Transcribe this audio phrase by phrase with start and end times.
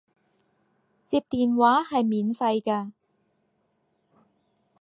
[1.03, 2.91] 接電話係免費㗎